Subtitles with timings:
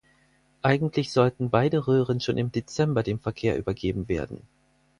[0.63, 4.41] Eigentlich sollten beide Röhren schon im Dezember dem Verkehr übergeben werden.